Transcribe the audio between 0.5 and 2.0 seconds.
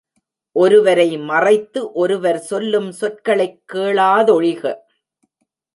ஒருவரை மறைத்து